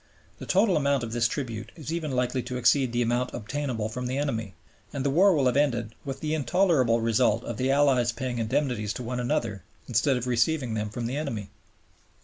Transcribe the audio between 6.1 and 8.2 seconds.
the intolerable result of the Allies